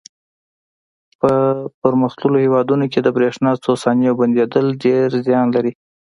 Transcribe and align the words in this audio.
په 1.19 1.31
پرمختللو 1.81 2.37
هېوادونو 2.45 2.85
کې 2.91 2.99
د 3.01 3.07
برېښنا 3.17 3.51
څو 3.63 3.71
ثانیو 3.83 4.17
بندېدل 4.21 4.65
ډېر 4.83 5.07
زیان 5.27 5.47
لري. 5.55 5.73